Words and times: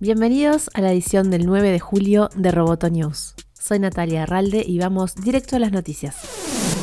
Bienvenidos 0.00 0.70
a 0.72 0.80
la 0.80 0.92
edición 0.92 1.30
del 1.30 1.46
9 1.46 1.70
de 1.70 1.80
julio 1.80 2.28
de 2.36 2.52
Roboto 2.52 2.88
News. 2.90 3.34
Soy 3.54 3.80
Natalia 3.80 4.22
Arralde 4.22 4.62
y 4.64 4.78
vamos 4.78 5.16
directo 5.16 5.56
a 5.56 5.58
las 5.58 5.72
noticias. 5.72 6.77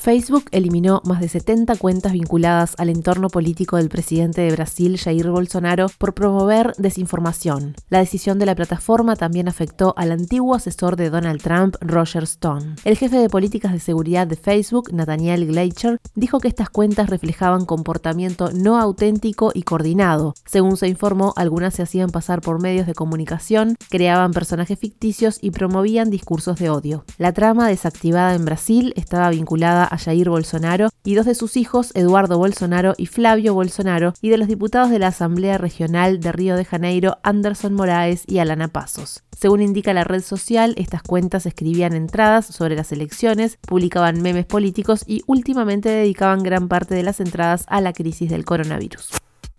Facebook 0.00 0.46
eliminó 0.50 1.02
más 1.04 1.20
de 1.20 1.28
70 1.28 1.76
cuentas 1.76 2.14
vinculadas 2.14 2.74
al 2.78 2.88
entorno 2.88 3.28
político 3.28 3.76
del 3.76 3.90
presidente 3.90 4.40
de 4.40 4.50
Brasil, 4.50 4.98
Jair 4.98 5.28
Bolsonaro, 5.28 5.88
por 5.98 6.14
promover 6.14 6.72
desinformación. 6.78 7.74
La 7.90 7.98
decisión 7.98 8.38
de 8.38 8.46
la 8.46 8.54
plataforma 8.54 9.14
también 9.16 9.46
afectó 9.46 9.92
al 9.98 10.10
antiguo 10.10 10.54
asesor 10.54 10.96
de 10.96 11.10
Donald 11.10 11.42
Trump, 11.42 11.76
Roger 11.82 12.22
Stone. 12.22 12.76
El 12.84 12.96
jefe 12.96 13.18
de 13.18 13.28
políticas 13.28 13.74
de 13.74 13.78
seguridad 13.78 14.26
de 14.26 14.36
Facebook, 14.36 14.90
Nathaniel 14.90 15.46
Gleicher, 15.46 16.00
dijo 16.14 16.40
que 16.40 16.48
estas 16.48 16.70
cuentas 16.70 17.10
reflejaban 17.10 17.66
comportamiento 17.66 18.52
no 18.54 18.80
auténtico 18.80 19.52
y 19.52 19.64
coordinado. 19.64 20.32
Según 20.46 20.78
se 20.78 20.88
informó, 20.88 21.34
algunas 21.36 21.74
se 21.74 21.82
hacían 21.82 22.08
pasar 22.08 22.40
por 22.40 22.62
medios 22.62 22.86
de 22.86 22.94
comunicación, 22.94 23.76
creaban 23.90 24.32
personajes 24.32 24.78
ficticios 24.78 25.38
y 25.42 25.50
promovían 25.50 26.08
discursos 26.08 26.58
de 26.58 26.70
odio. 26.70 27.04
La 27.18 27.34
trama 27.34 27.68
desactivada 27.68 28.34
en 28.34 28.46
Brasil 28.46 28.94
estaba 28.96 29.28
vinculada 29.28 29.89
a 29.90 29.98
Jair 29.98 30.30
Bolsonaro 30.30 30.88
y 31.04 31.14
dos 31.14 31.26
de 31.26 31.34
sus 31.34 31.56
hijos, 31.56 31.90
Eduardo 31.94 32.38
Bolsonaro 32.38 32.94
y 32.96 33.06
Flavio 33.06 33.52
Bolsonaro, 33.54 34.14
y 34.22 34.30
de 34.30 34.38
los 34.38 34.48
diputados 34.48 34.90
de 34.90 34.98
la 34.98 35.08
Asamblea 35.08 35.58
Regional 35.58 36.20
de 36.20 36.32
Río 36.32 36.56
de 36.56 36.64
Janeiro, 36.64 37.18
Anderson 37.22 37.74
Moraes 37.74 38.24
y 38.26 38.38
Alana 38.38 38.68
Pasos. 38.68 39.22
Según 39.38 39.62
indica 39.62 39.94
la 39.94 40.04
red 40.04 40.22
social, 40.22 40.74
estas 40.76 41.02
cuentas 41.02 41.46
escribían 41.46 41.94
entradas 41.94 42.46
sobre 42.46 42.76
las 42.76 42.92
elecciones, 42.92 43.58
publicaban 43.60 44.22
memes 44.22 44.46
políticos 44.46 45.04
y 45.06 45.22
últimamente 45.26 45.88
dedicaban 45.88 46.42
gran 46.42 46.68
parte 46.68 46.94
de 46.94 47.02
las 47.02 47.20
entradas 47.20 47.64
a 47.68 47.80
la 47.80 47.92
crisis 47.92 48.30
del 48.30 48.44
coronavirus. 48.44 49.10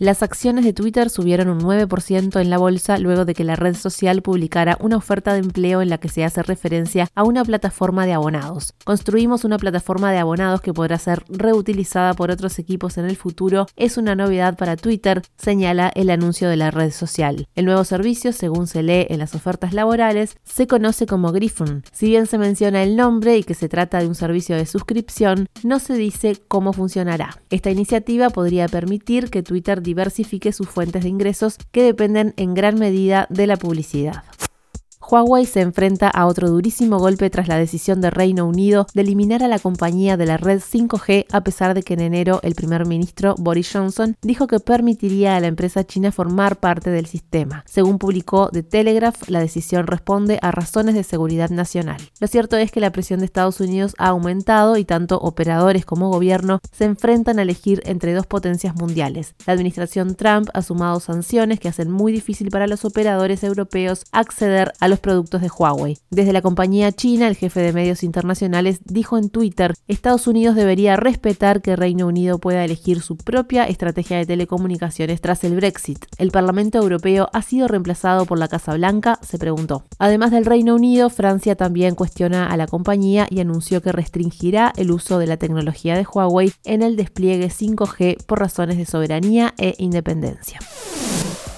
Las 0.02 0.24
acciones 0.24 0.66
de 0.66 0.74
Twitter 0.74 1.12
subieron 1.12 1.48
un 1.48 1.60
9% 1.60 2.42
en 2.42 2.50
la 2.50 2.58
bolsa 2.58 2.98
luego 2.98 3.24
de 3.24 3.36
que 3.36 3.44
la 3.44 3.56
red 3.56 3.76
social 3.76 4.24
publicara 4.24 4.76
una 4.80 4.98
oferta 4.98 5.34
de 5.34 5.42
empleo 5.42 5.80
en 5.80 5.90
la 5.90 6.00
que 6.00 6.10
se 6.10 6.24
hace 6.24 6.42
referencia 6.42 7.08
a 7.14 7.24
una 7.24 7.46
plataforma 7.46 8.08
de 8.08 8.14
abonados. 8.14 8.74
Construimos 8.84 9.44
una 9.44 9.60
plataforma 9.60 10.12
de 10.12 10.18
abonados 10.18 10.62
que 10.62 10.74
podrá 10.74 10.98
ser 10.98 11.24
reutilizada 11.30 12.16
por 12.16 12.32
otros 12.32 12.58
equipos 12.58 12.98
en 12.98 13.06
el 13.06 13.16
futuro. 13.16 13.68
Es 13.76 13.98
una 13.98 14.16
novedad 14.16 14.58
para 14.58 14.76
Twitter, 14.76 15.22
señala 15.38 15.92
el 15.94 16.10
anuncio 16.10 16.50
de 16.50 16.58
la 16.58 16.72
red 16.72 16.90
social. 16.90 17.48
El 17.54 17.66
nuevo 17.66 17.84
servicio, 17.84 18.34
según 18.34 18.66
se 18.66 18.82
lee 18.82 19.06
en 19.08 19.20
las 19.20 19.36
ofertas 19.36 19.72
laborales, 19.72 20.36
se 20.44 20.66
conoce 20.66 21.06
como 21.06 21.32
Griffon. 21.32 21.84
Si 21.92 22.08
bien 22.08 22.26
se 22.26 22.40
menciona 22.40 22.82
el 22.82 22.96
nombre 22.96 23.38
y 23.38 23.44
que 23.44 23.54
se 23.54 23.70
trata 23.70 24.00
de 24.00 24.08
un 24.08 24.16
servicio 24.16 24.56
de 24.56 24.66
suscripción, 24.66 25.48
no 25.62 25.78
se 25.78 25.94
dice 25.94 26.42
cómo 26.48 26.74
funcionará. 26.74 27.40
Esta 27.52 27.70
iniciativa 27.70 28.32
podría 28.32 28.68
permitir 28.68 29.30
que 29.30 29.44
Twitter 29.44 29.84
diversifique 29.92 30.54
sus 30.54 30.70
fuentes 30.70 31.04
de 31.04 31.10
ingresos 31.10 31.58
que 31.72 31.84
dependen 31.84 32.34
en 32.38 32.54
gran 32.54 32.80
medida 32.80 33.28
de 33.30 33.46
la 33.46 33.58
publicidad. 33.58 34.24
Huawei 35.12 35.46
se 35.46 35.60
enfrenta 35.60 36.08
a 36.08 36.26
otro 36.26 36.50
durísimo 36.50 36.98
golpe 36.98 37.30
tras 37.30 37.50
la 37.50 37.58
decisión 37.58 38.00
de 38.00 38.12
Reino 38.12 38.48
Unido 38.48 38.88
de 38.94 39.02
eliminar 39.02 39.44
a 39.44 39.50
la 39.50 39.60
compañía 39.60 40.16
de 40.16 40.26
la 40.26 40.38
red 40.38 40.62
5G 40.62 41.26
a 41.30 41.42
pesar 41.42 41.74
de 41.74 41.84
que 41.84 41.96
en 41.96 42.00
enero 42.00 42.40
el 42.44 42.56
primer 42.56 42.86
ministro 42.86 43.36
Boris 43.38 43.70
Johnson 43.74 44.16
dijo 44.22 44.48
que 44.48 44.62
permitiría 44.62 45.36
a 45.36 45.42
la 45.42 45.48
empresa 45.48 45.84
china 45.84 46.14
formar 46.14 46.62
parte 46.62 46.92
del 46.92 47.08
sistema. 47.08 47.66
Según 47.68 47.98
publicó 47.98 48.50
The 48.54 48.64
Telegraph, 48.64 49.28
la 49.28 49.42
decisión 49.42 49.86
responde 49.86 50.40
a 50.42 50.52
razones 50.52 50.96
de 50.96 51.04
seguridad 51.04 51.50
nacional. 51.50 52.00
Lo 52.22 52.28
cierto 52.28 52.56
es 52.56 52.72
que 52.72 52.80
la 52.80 52.94
presión 52.94 53.20
de 53.20 53.26
Estados 53.26 53.60
Unidos 53.60 53.96
ha 53.98 54.08
aumentado 54.08 54.78
y 54.78 54.86
tanto 54.86 55.18
operadores 55.18 55.84
como 55.84 56.10
gobierno 56.10 56.62
se 56.72 56.86
enfrentan 56.86 57.38
a 57.38 57.42
elegir 57.42 57.82
entre 57.86 58.14
dos 58.14 58.28
potencias 58.28 58.76
mundiales. 58.76 59.36
La 59.46 59.52
administración 59.52 60.16
Trump 60.16 60.48
ha 60.54 60.62
sumado 60.62 61.02
sanciones 61.02 61.60
que 61.60 61.68
hacen 61.68 61.92
muy 61.92 62.14
difícil 62.14 62.50
para 62.50 62.66
los 62.66 62.86
operadores 62.86 63.44
europeos 63.44 64.06
acceder 64.14 64.72
a 64.80 64.88
los 64.88 65.01
productos 65.02 65.42
de 65.42 65.50
Huawei. 65.50 65.98
Desde 66.10 66.34
la 66.34 66.42
compañía 66.42 66.92
china, 66.92 67.28
el 67.28 67.36
jefe 67.36 67.60
de 67.60 67.74
medios 67.74 68.04
internacionales 68.04 68.80
dijo 68.86 69.18
en 69.18 69.30
Twitter, 69.30 69.74
Estados 69.88 70.28
Unidos 70.28 70.56
debería 70.56 70.96
respetar 70.96 71.62
que 71.62 71.76
Reino 71.76 72.08
Unido 72.08 72.40
pueda 72.40 72.64
elegir 72.64 73.02
su 73.02 73.18
propia 73.18 73.66
estrategia 73.66 74.18
de 74.18 74.26
telecomunicaciones 74.26 75.22
tras 75.22 75.44
el 75.44 75.56
Brexit. 75.56 76.06
¿El 76.18 76.32
Parlamento 76.32 76.78
Europeo 76.78 77.30
ha 77.34 77.42
sido 77.42 77.68
reemplazado 77.68 78.26
por 78.26 78.40
la 78.40 78.48
Casa 78.48 78.74
Blanca? 78.74 79.20
se 79.22 79.38
preguntó. 79.38 79.84
Además 80.00 80.32
del 80.32 80.46
Reino 80.46 80.76
Unido, 80.76 81.10
Francia 81.10 81.56
también 81.56 81.96
cuestiona 81.96 82.48
a 82.48 82.58
la 82.58 82.68
compañía 82.68 83.28
y 83.30 83.40
anunció 83.40 83.82
que 83.82 83.92
restringirá 83.92 84.74
el 84.78 84.92
uso 84.92 85.18
de 85.18 85.28
la 85.28 85.38
tecnología 85.38 85.96
de 85.96 86.06
Huawei 86.06 86.54
en 86.64 86.82
el 86.82 86.96
despliegue 86.96 87.50
5G 87.50 88.24
por 88.26 88.40
razones 88.40 88.78
de 88.78 88.86
soberanía 88.86 89.54
e 89.58 89.76
independencia. 89.78 90.60